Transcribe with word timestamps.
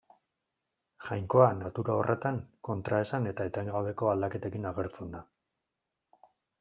Jainkoa 1.09 1.49
natura 1.59 1.97
horretan 1.99 2.39
kontraesan 2.69 3.31
eta 3.33 3.47
etengabeko 3.53 4.11
aldaketekin 4.15 4.67
agertzen 4.71 5.13
da. 5.19 5.23